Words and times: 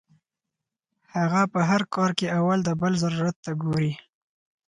هغه 1.13 1.41
پۀ 1.51 1.59
هر 1.69 1.81
کار 1.95 2.11
کې 2.17 2.27
اول 2.39 2.59
د 2.63 2.69
بل 2.81 2.93
ضرورت 3.03 3.35
ته 3.45 3.51
ګوري- 3.61 3.91